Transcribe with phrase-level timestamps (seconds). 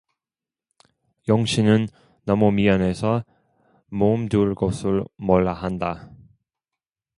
[1.29, 1.87] 영신은
[2.25, 3.23] 너무 미안해서
[3.91, 6.09] 몸둘 곳을 몰라한다.